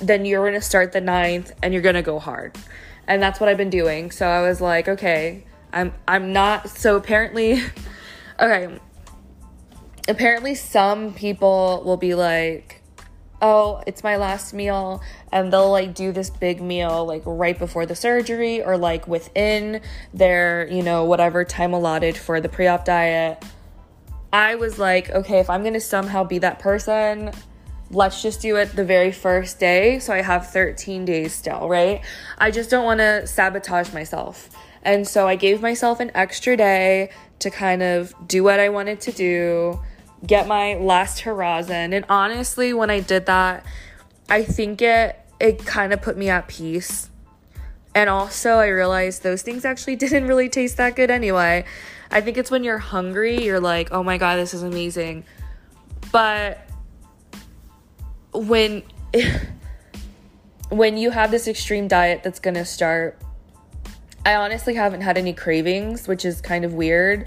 then 0.00 0.24
you're 0.24 0.42
going 0.42 0.60
to 0.60 0.64
start 0.64 0.92
the 0.92 1.00
ninth 1.00 1.52
and 1.62 1.72
you're 1.72 1.82
going 1.82 1.94
to 1.94 2.02
go 2.02 2.18
hard. 2.18 2.56
And 3.06 3.22
that's 3.22 3.40
what 3.40 3.48
I've 3.48 3.56
been 3.56 3.70
doing. 3.70 4.10
So 4.10 4.26
I 4.26 4.42
was 4.42 4.60
like, 4.60 4.88
okay, 4.88 5.44
I'm 5.72 5.92
I'm 6.06 6.32
not 6.32 6.70
so 6.70 6.96
apparently 6.96 7.60
okay, 8.40 8.78
apparently 10.08 10.54
some 10.54 11.12
people 11.14 11.82
will 11.84 11.96
be 11.96 12.14
like 12.14 12.80
oh 13.42 13.82
it's 13.86 14.02
my 14.02 14.16
last 14.16 14.54
meal 14.54 15.02
and 15.32 15.52
they'll 15.52 15.70
like 15.70 15.94
do 15.94 16.12
this 16.12 16.30
big 16.30 16.62
meal 16.62 17.04
like 17.04 17.22
right 17.26 17.58
before 17.58 17.84
the 17.84 17.94
surgery 17.94 18.62
or 18.62 18.78
like 18.78 19.06
within 19.08 19.80
their 20.14 20.66
you 20.68 20.82
know 20.82 21.04
whatever 21.04 21.44
time 21.44 21.74
allotted 21.74 22.16
for 22.16 22.40
the 22.40 22.48
pre-op 22.48 22.84
diet 22.84 23.44
i 24.32 24.54
was 24.54 24.78
like 24.78 25.10
okay 25.10 25.40
if 25.40 25.50
i'm 25.50 25.62
gonna 25.64 25.80
somehow 25.80 26.22
be 26.24 26.38
that 26.38 26.58
person 26.58 27.30
let's 27.90 28.22
just 28.22 28.40
do 28.40 28.56
it 28.56 28.74
the 28.74 28.84
very 28.84 29.12
first 29.12 29.58
day 29.58 29.98
so 29.98 30.12
i 30.12 30.22
have 30.22 30.50
13 30.50 31.04
days 31.04 31.32
still 31.32 31.68
right 31.68 32.02
i 32.38 32.50
just 32.50 32.70
don't 32.70 32.84
want 32.84 32.98
to 32.98 33.26
sabotage 33.26 33.92
myself 33.92 34.50
and 34.82 35.06
so 35.06 35.28
i 35.28 35.36
gave 35.36 35.60
myself 35.60 36.00
an 36.00 36.10
extra 36.14 36.56
day 36.56 37.10
to 37.38 37.50
kind 37.50 37.82
of 37.82 38.14
do 38.26 38.42
what 38.42 38.58
i 38.58 38.68
wanted 38.68 39.00
to 39.00 39.12
do 39.12 39.78
get 40.26 40.46
my 40.46 40.74
last 40.74 41.20
horizon. 41.20 41.92
And 41.92 42.04
honestly, 42.08 42.72
when 42.72 42.90
I 42.90 43.00
did 43.00 43.26
that, 43.26 43.64
I 44.28 44.42
think 44.42 44.82
it 44.82 45.18
it 45.40 45.66
kind 45.66 45.92
of 45.92 46.00
put 46.00 46.16
me 46.16 46.30
at 46.30 46.48
peace. 46.48 47.10
And 47.94 48.08
also, 48.10 48.54
I 48.54 48.68
realized 48.68 49.22
those 49.22 49.42
things 49.42 49.64
actually 49.64 49.96
didn't 50.04 50.26
really 50.26 50.48
taste 50.48 50.76
that 50.78 50.96
good 50.96 51.10
anyway. 51.10 51.64
I 52.10 52.20
think 52.20 52.36
it's 52.38 52.50
when 52.50 52.64
you're 52.64 52.78
hungry, 52.78 53.44
you're 53.44 53.60
like, 53.60 53.92
oh 53.92 54.02
my 54.02 54.18
god, 54.18 54.36
this 54.36 54.54
is 54.54 54.62
amazing. 54.62 55.24
But 56.12 56.63
when 58.34 58.82
when 60.70 60.96
you 60.96 61.10
have 61.10 61.30
this 61.30 61.46
extreme 61.46 61.88
diet 61.88 62.22
that's 62.22 62.40
gonna 62.40 62.64
start, 62.64 63.18
I 64.26 64.34
honestly 64.34 64.74
haven't 64.74 65.02
had 65.02 65.16
any 65.16 65.32
cravings, 65.32 66.08
which 66.08 66.24
is 66.24 66.40
kind 66.40 66.64
of 66.64 66.74
weird. 66.74 67.26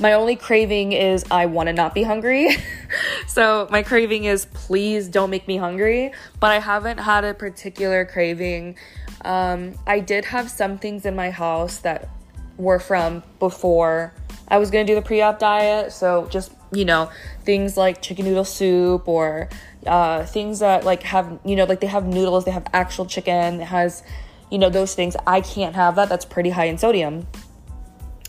My 0.00 0.14
only 0.14 0.36
craving 0.36 0.92
is 0.92 1.24
I 1.30 1.46
want 1.46 1.68
to 1.68 1.72
not 1.72 1.94
be 1.94 2.02
hungry. 2.02 2.56
so 3.26 3.68
my 3.70 3.82
craving 3.82 4.24
is 4.24 4.46
please 4.46 5.08
don't 5.08 5.30
make 5.30 5.46
me 5.46 5.56
hungry. 5.56 6.12
But 6.40 6.50
I 6.50 6.58
haven't 6.58 6.98
had 6.98 7.24
a 7.24 7.34
particular 7.34 8.04
craving. 8.04 8.76
Um, 9.24 9.74
I 9.86 10.00
did 10.00 10.24
have 10.26 10.50
some 10.50 10.78
things 10.78 11.06
in 11.06 11.14
my 11.14 11.30
house 11.30 11.78
that 11.78 12.08
were 12.56 12.78
from 12.78 13.22
before 13.38 14.12
I 14.48 14.58
was 14.58 14.70
gonna 14.70 14.84
do 14.84 14.94
the 14.94 15.02
pre-op 15.02 15.38
diet. 15.38 15.92
So 15.92 16.26
just 16.30 16.52
you 16.72 16.84
know 16.84 17.10
things 17.44 17.76
like 17.76 18.02
chicken 18.02 18.24
noodle 18.24 18.44
soup 18.44 19.06
or 19.06 19.48
uh, 19.86 20.24
things 20.24 20.60
that 20.60 20.84
like 20.84 21.02
have 21.02 21.38
you 21.44 21.56
know 21.56 21.64
like 21.64 21.80
they 21.80 21.86
have 21.86 22.06
noodles, 22.06 22.44
they 22.44 22.50
have 22.50 22.66
actual 22.72 23.06
chicken, 23.06 23.60
it 23.60 23.66
has 23.66 24.02
you 24.50 24.58
know 24.58 24.70
those 24.70 24.94
things. 24.94 25.16
I 25.26 25.40
can't 25.40 25.74
have 25.74 25.96
that. 25.96 26.08
That's 26.08 26.24
pretty 26.24 26.50
high 26.50 26.66
in 26.66 26.78
sodium 26.78 27.26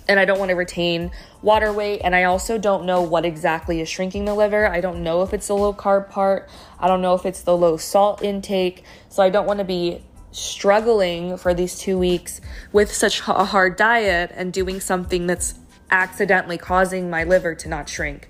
and 0.07 0.19
I 0.19 0.25
don't 0.25 0.39
want 0.39 0.49
to 0.49 0.55
retain 0.55 1.11
water 1.41 1.71
weight. 1.71 2.01
And 2.03 2.15
I 2.15 2.23
also 2.23 2.57
don't 2.57 2.85
know 2.85 3.01
what 3.01 3.25
exactly 3.25 3.81
is 3.81 3.89
shrinking 3.89 4.25
the 4.25 4.33
liver. 4.33 4.67
I 4.67 4.81
don't 4.81 5.03
know 5.03 5.21
if 5.23 5.33
it's 5.33 5.47
the 5.47 5.55
low 5.55 5.73
carb 5.73 6.09
part, 6.09 6.49
I 6.79 6.87
don't 6.87 7.01
know 7.01 7.13
if 7.13 7.25
it's 7.25 7.41
the 7.41 7.55
low 7.55 7.77
salt 7.77 8.21
intake. 8.21 8.83
So 9.09 9.23
I 9.23 9.29
don't 9.29 9.45
want 9.45 9.59
to 9.59 9.65
be 9.65 10.03
struggling 10.31 11.37
for 11.37 11.53
these 11.53 11.77
two 11.77 11.97
weeks 11.97 12.41
with 12.71 12.91
such 12.91 13.19
a 13.27 13.45
hard 13.45 13.75
diet 13.75 14.31
and 14.33 14.51
doing 14.51 14.79
something 14.79 15.27
that's 15.27 15.55
accidentally 15.91 16.57
causing 16.57 17.09
my 17.09 17.23
liver 17.23 17.53
to 17.55 17.69
not 17.69 17.87
shrink. 17.87 18.27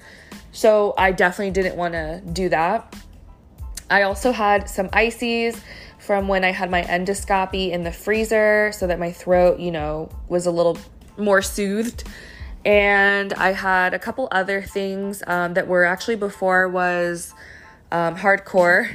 So 0.51 0.94
I 0.98 1.12
definitely 1.12 1.51
didn't 1.51 1.77
want 1.77 1.94
to 1.94 2.22
do 2.32 2.50
that. 2.50 2.94
I 3.90 4.04
also 4.04 4.32
had 4.32 4.70
some 4.70 4.90
ices 4.94 5.60
from 6.00 6.28
when 6.28 6.44
I 6.44 6.52
had 6.52 6.70
my 6.70 6.82
endoscopy 6.84 7.72
in 7.72 7.84
the 7.84 7.92
freezer 7.92 8.72
so 8.74 8.88
that 8.88 9.00
my 9.00 9.12
throat, 9.12 9.60
you 9.60 9.72
know, 9.72 10.10
was 10.28 10.46
a 10.46 10.52
little 10.52 10.78
more 11.18 11.42
soothed. 11.42 12.04
And 12.66 13.34
I 13.34 13.52
had 13.52 13.94
a 13.94 14.00
couple 14.00 14.28
other 14.32 14.62
things 14.62 15.24
um, 15.28 15.54
that 15.54 15.68
were 15.68 15.86
actually 15.86 16.16
before 16.16 16.68
was 16.68 17.34
um, 17.92 18.16
hardcore, 18.16 18.92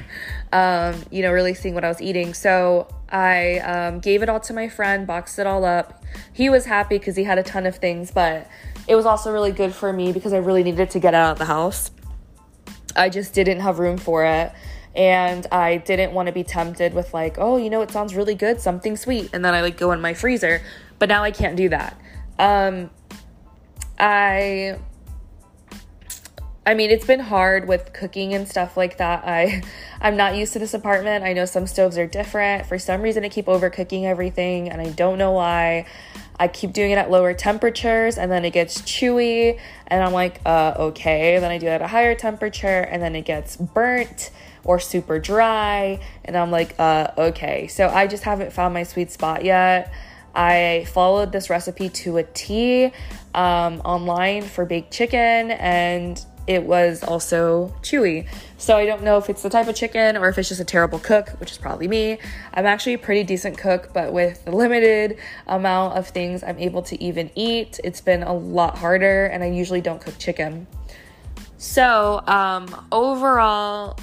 um, 0.52 1.02
you 1.10 1.22
know, 1.22 1.32
really 1.32 1.54
seeing 1.54 1.74
what 1.74 1.84
I 1.84 1.88
was 1.88 2.02
eating. 2.02 2.34
So 2.34 2.88
I 3.10 3.58
um, 3.60 4.00
gave 4.00 4.22
it 4.22 4.28
all 4.28 4.40
to 4.40 4.52
my 4.52 4.68
friend, 4.68 5.06
boxed 5.06 5.38
it 5.38 5.46
all 5.46 5.64
up. 5.64 6.04
He 6.32 6.50
was 6.50 6.66
happy 6.66 6.98
because 6.98 7.16
he 7.16 7.24
had 7.24 7.38
a 7.38 7.42
ton 7.42 7.64
of 7.64 7.76
things, 7.76 8.10
but 8.10 8.50
it 8.86 8.96
was 8.96 9.06
also 9.06 9.32
really 9.32 9.52
good 9.52 9.74
for 9.74 9.92
me 9.92 10.12
because 10.12 10.32
I 10.32 10.38
really 10.38 10.62
needed 10.62 10.90
to 10.90 10.98
get 10.98 11.14
out 11.14 11.32
of 11.32 11.38
the 11.38 11.44
house. 11.44 11.90
I 12.96 13.08
just 13.08 13.34
didn't 13.34 13.60
have 13.60 13.78
room 13.78 13.98
for 13.98 14.24
it. 14.24 14.52
And 14.98 15.46
I 15.52 15.78
didn't 15.78 16.12
want 16.12 16.26
to 16.26 16.32
be 16.32 16.44
tempted 16.44 16.92
with, 16.92 17.14
like, 17.14 17.38
oh, 17.38 17.56
you 17.56 17.70
know, 17.70 17.80
it 17.80 17.90
sounds 17.90 18.14
really 18.14 18.34
good, 18.34 18.60
something 18.60 18.96
sweet. 18.96 19.30
And 19.32 19.42
then 19.44 19.54
I 19.54 19.62
like 19.62 19.78
go 19.78 19.92
in 19.92 20.00
my 20.00 20.12
freezer. 20.12 20.60
But 20.98 21.08
now 21.08 21.22
I 21.22 21.30
can't 21.30 21.56
do 21.56 21.68
that. 21.70 21.98
Um, 22.38 22.90
I 23.98 24.78
I 26.68 26.74
mean, 26.74 26.90
it's 26.90 27.06
been 27.06 27.20
hard 27.20 27.66
with 27.66 27.94
cooking 27.94 28.34
and 28.34 28.46
stuff 28.46 28.76
like 28.76 28.98
that. 28.98 29.24
I 29.26 29.62
I'm 30.02 30.18
not 30.18 30.36
used 30.36 30.52
to 30.52 30.58
this 30.58 30.74
apartment. 30.74 31.24
I 31.24 31.32
know 31.32 31.46
some 31.46 31.66
stoves 31.66 31.96
are 31.96 32.06
different. 32.06 32.66
For 32.66 32.78
some 32.78 33.00
reason 33.00 33.24
I 33.24 33.30
keep 33.30 33.46
overcooking 33.46 34.04
everything 34.04 34.68
and 34.68 34.78
I 34.78 34.90
don't 34.90 35.16
know 35.16 35.32
why. 35.32 35.86
I 36.38 36.46
keep 36.46 36.74
doing 36.74 36.90
it 36.90 36.98
at 36.98 37.10
lower 37.10 37.32
temperatures 37.32 38.18
and 38.18 38.30
then 38.30 38.44
it 38.44 38.52
gets 38.52 38.82
chewy 38.82 39.58
and 39.86 40.04
I'm 40.04 40.12
like, 40.12 40.42
uh 40.44 40.74
okay. 40.78 41.38
Then 41.38 41.50
I 41.50 41.56
do 41.56 41.66
it 41.68 41.70
at 41.70 41.82
a 41.82 41.86
higher 41.86 42.14
temperature 42.14 42.82
and 42.82 43.02
then 43.02 43.16
it 43.16 43.24
gets 43.24 43.56
burnt 43.56 44.30
or 44.68 44.78
super 44.78 45.18
dry 45.18 45.98
and 46.26 46.36
I'm 46.36 46.50
like, 46.50 46.74
uh 46.78 47.10
okay. 47.16 47.66
So 47.68 47.88
I 47.88 48.06
just 48.06 48.22
haven't 48.22 48.52
found 48.52 48.74
my 48.74 48.84
sweet 48.84 49.10
spot 49.10 49.44
yet. 49.44 49.92
I 50.34 50.86
followed 50.92 51.32
this 51.32 51.50
recipe 51.50 51.88
to 51.88 52.18
a 52.18 52.22
T 52.22 52.92
um, 53.34 53.80
online 53.80 54.42
for 54.42 54.64
baked 54.64 54.92
chicken, 54.92 55.50
and 55.50 56.24
it 56.46 56.62
was 56.62 57.02
also 57.02 57.74
chewy. 57.82 58.28
So 58.56 58.76
I 58.76 58.86
don't 58.86 59.02
know 59.02 59.18
if 59.18 59.28
it's 59.28 59.42
the 59.42 59.50
type 59.50 59.68
of 59.68 59.74
chicken 59.74 60.16
or 60.16 60.28
if 60.28 60.38
it's 60.38 60.48
just 60.48 60.60
a 60.60 60.64
terrible 60.64 60.98
cook, 60.98 61.30
which 61.40 61.50
is 61.50 61.58
probably 61.58 61.88
me. 61.88 62.18
I'm 62.54 62.66
actually 62.66 62.94
a 62.94 62.98
pretty 62.98 63.24
decent 63.24 63.58
cook, 63.58 63.90
but 63.92 64.12
with 64.12 64.44
the 64.44 64.52
limited 64.52 65.18
amount 65.46 65.96
of 65.98 66.08
things 66.08 66.44
I'm 66.44 66.58
able 66.58 66.82
to 66.82 67.02
even 67.02 67.30
eat, 67.34 67.80
it's 67.82 68.00
been 68.00 68.22
a 68.22 68.34
lot 68.34 68.78
harder, 68.78 69.26
and 69.26 69.42
I 69.42 69.46
usually 69.46 69.80
don't 69.80 70.00
cook 70.00 70.18
chicken. 70.18 70.66
So, 71.56 72.22
um, 72.28 72.86
overall, 72.92 73.98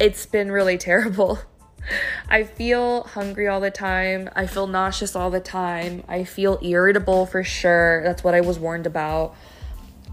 it's 0.00 0.26
been 0.26 0.50
really 0.50 0.78
terrible. 0.78 1.38
I 2.28 2.44
feel 2.44 3.04
hungry 3.04 3.46
all 3.46 3.60
the 3.60 3.70
time. 3.70 4.28
I 4.34 4.46
feel 4.46 4.66
nauseous 4.66 5.14
all 5.14 5.30
the 5.30 5.40
time. 5.40 6.02
I 6.08 6.24
feel 6.24 6.58
irritable 6.62 7.26
for 7.26 7.44
sure. 7.44 8.02
That's 8.02 8.24
what 8.24 8.34
I 8.34 8.40
was 8.40 8.58
warned 8.58 8.86
about. 8.86 9.36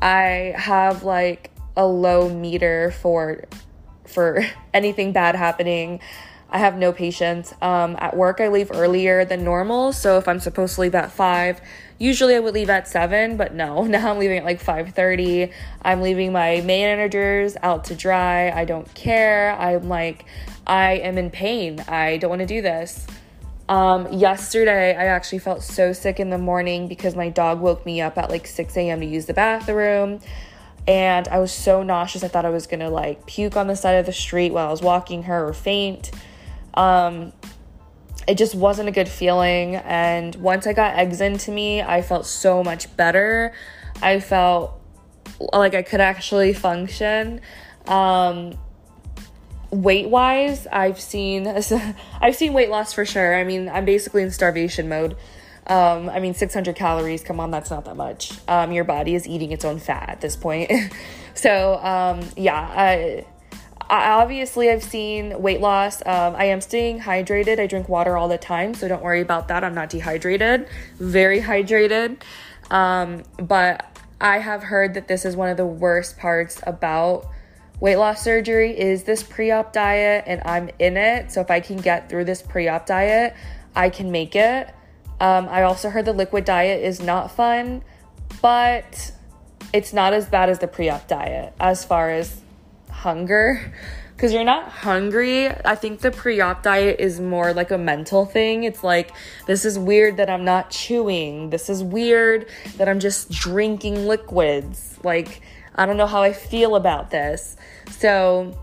I 0.02 0.54
have 0.56 1.04
like 1.04 1.52
a 1.76 1.86
low 1.86 2.30
meter 2.30 2.92
for 2.92 3.46
for 4.06 4.46
anything 4.74 5.14
bad 5.14 5.36
happening. 5.36 6.02
I 6.50 6.60
have 6.60 6.78
no 6.78 6.94
patience. 6.94 7.54
Um, 7.62 7.98
at 8.00 8.16
work, 8.16 8.40
I 8.40 8.48
leave 8.48 8.72
earlier 8.74 9.26
than 9.26 9.44
normal. 9.44 9.92
So 9.92 10.18
if 10.18 10.28
I'm 10.28 10.40
supposed 10.40 10.76
to 10.76 10.82
leave 10.82 10.96
at 10.96 11.12
five, 11.12 11.60
usually 12.00 12.36
I 12.36 12.40
would 12.40 12.54
leave 12.54 12.70
at 12.70 12.88
seven. 12.88 13.38
But 13.38 13.54
no, 13.54 13.84
now 13.86 14.12
I'm 14.12 14.20
leaving 14.20 14.38
at 14.40 14.46
like 14.46 14.60
five 14.60 14.94
thirty. 14.94 15.52
I'm 15.82 16.02
leaving 16.02 16.32
my 16.32 16.62
managers 16.62 17.56
out 17.62 17.86
to 17.86 17.96
dry. 17.96 18.52
I 18.52 18.66
don't 18.66 18.92
care. 18.94 19.56
I'm 19.60 19.90
like, 19.90 20.26
I 20.66 20.94
am 20.94 21.18
in 21.18 21.30
pain. 21.30 21.80
I 21.88 22.18
don't 22.18 22.30
want 22.30 22.42
to 22.42 22.48
do 22.48 22.62
this. 22.62 23.08
Um, 23.70 24.12
yesterday, 24.14 24.96
I 24.96 25.08
actually 25.08 25.40
felt 25.40 25.62
so 25.62 25.92
sick 25.92 26.22
in 26.22 26.30
the 26.30 26.38
morning 26.38 26.88
because 26.88 27.16
my 27.16 27.28
dog 27.30 27.60
woke 27.60 27.86
me 27.86 28.00
up 28.00 28.18
at 28.18 28.30
like 28.30 28.48
6 28.48 28.78
a.m. 28.78 29.02
to 29.02 29.06
use 29.06 29.26
the 29.26 29.34
bathroom 29.34 30.22
and 30.88 31.28
I 31.28 31.40
was 31.40 31.52
so 31.52 31.84
nauseous. 31.84 32.24
I 32.24 32.30
thought 32.30 32.46
I 32.46 32.50
was 32.50 32.66
gonna 32.66 32.90
like 32.90 33.26
puke 33.26 33.58
on 33.58 33.68
the 33.68 33.76
side 33.76 33.94
of 33.94 34.06
the 34.06 34.14
street 34.14 34.54
while 34.54 34.68
I 34.68 34.72
was 34.72 34.82
walking 34.82 35.24
her 35.24 35.48
or 35.48 35.54
faint. 35.54 36.12
Um, 36.74 37.34
it 38.28 38.38
just 38.38 38.56
wasn't 38.56 38.90
a 38.90 38.92
good 38.92 39.10
feeling. 39.10 39.76
And 39.76 40.36
once 40.36 40.68
I 40.68 40.74
got 40.74 40.96
eggs 40.96 41.22
into 41.22 41.52
me, 41.52 41.82
I 41.82 42.02
felt 42.02 42.26
so 42.26 42.64
much 42.64 42.96
better. 42.98 43.54
I 44.02 44.20
felt 44.20 44.80
like 45.54 45.74
I 45.74 45.82
could 45.82 46.02
actually 46.02 46.54
function. 46.54 47.42
Um, 47.88 48.58
weight 49.72 50.10
wise, 50.10 50.68
I've 50.68 51.00
seen 51.00 51.48
I've 52.22 52.36
seen 52.36 52.54
weight 52.54 52.70
loss 52.70 52.94
for 52.94 53.06
sure. 53.06 53.36
I 53.36 53.44
mean, 53.44 53.70
I'm 53.70 53.86
basically 53.86 54.24
in 54.24 54.32
starvation 54.32 54.90
mode. 54.90 55.16
Um, 55.68 56.10
I 56.10 56.22
mean, 56.22 56.34
600 56.34 56.78
calories, 56.78 57.24
come 57.24 57.42
on, 57.42 57.52
that's 57.52 57.70
not 57.70 57.84
that 57.86 57.98
much. 57.98 58.32
Um, 58.48 58.72
your 58.72 58.86
body 58.86 59.16
is 59.16 59.28
eating 59.28 59.52
its 59.52 59.66
own 59.66 59.80
fat 59.80 60.08
at 60.08 60.22
this 60.22 60.38
point. 60.38 60.72
so, 61.34 61.76
um, 61.84 62.22
yeah, 62.38 62.56
I, 62.56 63.26
obviously, 63.90 64.70
I've 64.70 64.84
seen 64.84 65.42
weight 65.42 65.62
loss. 65.62 66.02
Um, 66.06 66.36
I 66.36 66.46
am 66.46 66.62
staying 66.62 67.02
hydrated. 67.02 67.60
I 67.60 67.68
drink 67.68 67.90
water 67.90 68.18
all 68.18 68.28
the 68.28 68.38
time, 68.38 68.74
so 68.74 68.88
don't 68.88 69.04
worry 69.04 69.22
about 69.22 69.48
that. 69.48 69.64
I'm 69.64 69.76
not 69.76 69.90
dehydrated, 69.90 70.68
very 71.00 71.42
hydrated. 71.42 72.22
Um, 72.70 73.24
but 73.38 73.98
I 74.20 74.40
have 74.40 74.64
heard 74.64 74.94
that 74.96 75.08
this 75.08 75.26
is 75.26 75.36
one 75.36 75.50
of 75.50 75.58
the 75.58 75.66
worst 75.66 76.18
parts 76.18 76.60
about 76.66 77.28
weight 77.80 77.98
loss 77.98 78.24
surgery 78.24 78.78
is 78.78 79.04
this 79.04 79.22
pre-op 79.22 79.72
diet 79.72 80.24
and 80.26 80.42
I'm 80.44 80.70
in 80.80 80.98
it. 80.98 81.32
So 81.32 81.42
if 81.42 81.52
I 81.52 81.60
can 81.60 81.78
get 81.78 82.10
through 82.10 82.26
this 82.26 82.42
pre-op 82.42 82.86
diet, 82.86 83.36
I 83.76 83.90
can 83.90 84.12
make 84.12 84.36
it. 84.36 84.68
Um, 85.20 85.48
I 85.50 85.64
also 85.64 85.90
heard 85.90 86.06
the 86.06 86.14
liquid 86.14 86.46
diet 86.46 86.84
is 86.84 87.00
not 87.00 87.32
fun, 87.32 87.84
but 88.42 89.12
it's 89.74 89.94
not 89.94 90.14
as 90.14 90.26
bad 90.28 90.50
as 90.50 90.60
the 90.60 90.68
pre 90.68 90.90
op 90.90 91.08
diet 91.08 91.54
as 91.60 91.84
far 91.84 92.10
as 92.10 92.42
hunger. 92.98 93.74
Because 94.16 94.34
you're 94.34 94.44
not 94.44 94.70
hungry. 94.70 95.48
I 95.48 95.76
think 95.76 96.00
the 96.00 96.10
pre 96.10 96.42
op 96.42 96.64
diet 96.64 97.00
is 97.00 97.20
more 97.20 97.54
like 97.54 97.70
a 97.70 97.78
mental 97.78 98.26
thing. 98.26 98.64
It's 98.64 98.84
like, 98.84 99.12
this 99.46 99.64
is 99.64 99.78
weird 99.78 100.18
that 100.18 100.28
I'm 100.28 100.44
not 100.44 100.72
chewing. 100.72 101.52
This 101.52 101.70
is 101.70 101.84
weird 101.84 102.48
that 102.78 102.90
I'm 102.90 103.00
just 103.00 103.30
drinking 103.30 104.08
liquids. 104.08 104.98
Like, 105.04 105.42
I 105.76 105.86
don't 105.86 105.98
know 105.98 106.08
how 106.08 106.24
I 106.24 106.34
feel 106.34 106.76
about 106.76 107.12
this. 107.12 107.58
So 107.92 108.58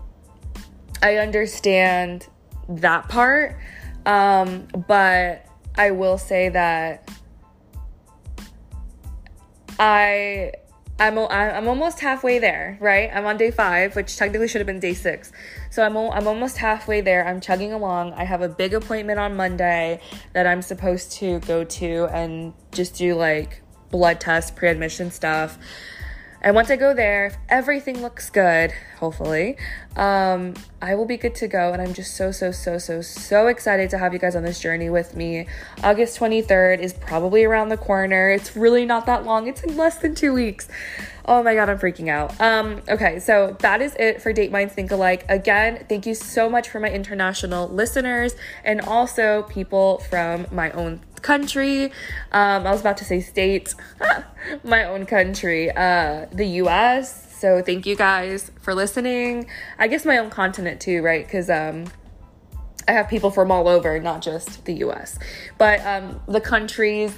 I 1.01 1.17
understand 1.17 2.27
that 2.67 3.07
part. 3.07 3.57
Um, 4.05 4.67
but 4.87 5.45
I 5.77 5.91
will 5.91 6.17
say 6.17 6.49
that 6.49 7.09
I 9.79 10.51
I'm 10.97 11.17
I'm 11.19 11.67
almost 11.67 11.99
halfway 11.99 12.39
there, 12.39 12.77
right? 12.79 13.09
I'm 13.13 13.25
on 13.25 13.35
day 13.35 13.51
5, 13.51 13.95
which 13.97 14.15
technically 14.15 14.47
should 14.47 14.59
have 14.59 14.67
been 14.67 14.79
day 14.79 14.93
6. 14.93 15.31
So 15.69 15.83
I'm 15.83 15.97
I'm 15.97 16.27
almost 16.27 16.57
halfway 16.57 17.01
there. 17.01 17.27
I'm 17.27 17.41
chugging 17.41 17.73
along. 17.73 18.13
I 18.13 18.23
have 18.23 18.41
a 18.41 18.47
big 18.47 18.73
appointment 18.73 19.19
on 19.19 19.35
Monday 19.35 19.99
that 20.33 20.47
I'm 20.47 20.61
supposed 20.61 21.11
to 21.13 21.39
go 21.41 21.65
to 21.65 22.05
and 22.13 22.53
just 22.71 22.95
do 22.95 23.15
like 23.15 23.61
blood 23.91 24.21
test, 24.21 24.55
pre-admission 24.55 25.11
stuff. 25.11 25.57
And 26.41 26.55
once 26.55 26.69
I 26.69 26.75
go 26.75 26.93
there, 26.93 27.25
if 27.25 27.37
everything 27.49 28.01
looks 28.01 28.29
good, 28.29 28.71
hopefully, 28.99 29.57
um, 29.95 30.53
I 30.85 30.93
will 30.93 31.05
be 31.05 31.17
good 31.17 31.33
to 31.35 31.47
go. 31.47 31.73
And 31.73 31.81
I'm 31.81 31.95
just 31.95 32.15
so, 32.15 32.31
so, 32.31 32.51
so, 32.51 32.77
so, 32.77 33.01
so 33.01 33.47
excited 33.47 33.89
to 33.89 33.97
have 33.97 34.13
you 34.13 34.19
guys 34.19 34.35
on 34.35 34.43
this 34.43 34.59
journey 34.59 34.91
with 34.91 35.15
me. 35.15 35.47
August 35.83 36.19
23rd 36.19 36.77
is 36.79 36.93
probably 36.93 37.43
around 37.43 37.69
the 37.69 37.77
corner. 37.77 38.29
It's 38.29 38.55
really 38.55 38.85
not 38.85 39.07
that 39.07 39.25
long, 39.25 39.47
it's 39.47 39.63
in 39.63 39.75
less 39.75 39.97
than 39.97 40.13
two 40.13 40.31
weeks. 40.31 40.67
Oh 41.25 41.41
my 41.41 41.55
god, 41.55 41.69
I'm 41.69 41.79
freaking 41.79 42.07
out. 42.07 42.39
Um, 42.39 42.83
okay, 42.87 43.19
so 43.19 43.57
that 43.61 43.81
is 43.81 43.95
it 43.95 44.21
for 44.21 44.31
Date 44.31 44.51
Minds 44.51 44.75
Think 44.75 44.91
Alike. 44.91 45.25
Again, 45.27 45.83
thank 45.89 46.05
you 46.05 46.13
so 46.13 46.51
much 46.51 46.69
for 46.69 46.79
my 46.79 46.91
international 46.91 47.67
listeners 47.67 48.35
and 48.63 48.79
also 48.79 49.41
people 49.49 49.97
from 50.07 50.45
my 50.51 50.69
own 50.69 51.01
country. 51.23 51.85
Um, 52.31 52.67
I 52.67 52.71
was 52.71 52.81
about 52.81 52.97
to 52.97 53.05
say 53.05 53.21
state, 53.21 53.73
my 54.63 54.83
own 54.83 55.07
country, 55.07 55.71
uh, 55.71 56.27
the 56.31 56.45
US. 56.61 57.24
So 57.45 57.61
thank 57.61 57.85
you 57.85 57.95
guys 57.95 58.51
for 58.59 58.73
listening. 58.73 59.45
I 59.77 59.87
guess 59.87 60.03
my 60.03 60.17
own 60.17 60.31
continent 60.31 60.81
too, 60.81 61.03
right? 61.03 61.23
Because 61.23 61.47
um, 61.47 61.85
I 62.87 62.93
have 62.93 63.07
people 63.07 63.29
from 63.29 63.51
all 63.51 63.67
over, 63.67 63.99
not 63.99 64.23
just 64.23 64.65
the 64.65 64.73
US. 64.85 65.19
But 65.59 65.79
um, 65.85 66.19
the 66.27 66.41
countries 66.41 67.15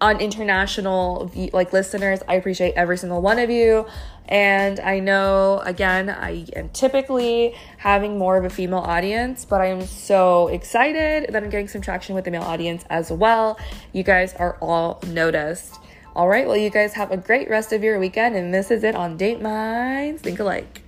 on 0.00 0.20
international 0.20 1.28
like 1.52 1.72
listeners. 1.72 2.20
I 2.28 2.34
appreciate 2.34 2.74
every 2.76 2.96
single 2.96 3.20
one 3.20 3.40
of 3.40 3.50
you. 3.50 3.84
And 4.28 4.78
I 4.78 5.00
know 5.00 5.60
again, 5.64 6.08
I 6.08 6.46
am 6.54 6.68
typically 6.68 7.56
having 7.78 8.16
more 8.16 8.36
of 8.36 8.44
a 8.44 8.50
female 8.50 8.78
audience, 8.78 9.44
but 9.44 9.60
I 9.60 9.66
am 9.66 9.84
so 9.86 10.46
excited 10.48 11.32
that 11.32 11.42
I'm 11.42 11.50
getting 11.50 11.66
some 11.66 11.80
traction 11.80 12.14
with 12.14 12.24
the 12.24 12.30
male 12.30 12.42
audience 12.42 12.84
as 12.90 13.10
well. 13.10 13.58
You 13.92 14.04
guys 14.04 14.34
are 14.34 14.56
all 14.60 15.00
noticed. 15.08 15.80
All 16.16 16.28
right, 16.28 16.46
well, 16.46 16.56
you 16.56 16.70
guys 16.70 16.92
have 16.92 17.10
a 17.10 17.16
great 17.16 17.50
rest 17.50 17.72
of 17.72 17.82
your 17.82 17.98
weekend, 17.98 18.36
and 18.36 18.54
this 18.54 18.70
is 18.70 18.84
it 18.84 18.94
on 18.94 19.16
Date 19.16 19.42
Minds 19.42 20.22
Think 20.22 20.38
Alike. 20.38 20.83